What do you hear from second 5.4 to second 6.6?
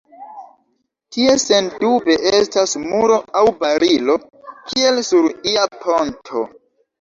ia ponto